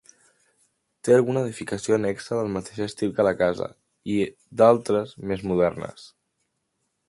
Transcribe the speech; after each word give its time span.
Té 1.07 1.13
alguna 1.17 1.43
edificació 1.47 1.97
annexa 1.97 2.39
del 2.41 2.49
mateix 2.57 2.81
estil 2.87 3.13
que 3.19 3.27
la 3.29 3.35
casa 3.43 3.69
i 4.17 4.19
d'altres 4.63 5.17
més 5.33 5.49
modernes. 5.53 6.13